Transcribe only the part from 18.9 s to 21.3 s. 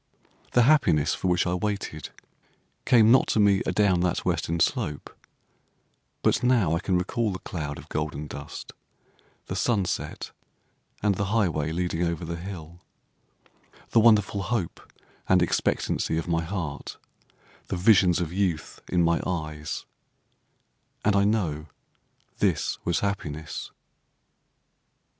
my eyes; and I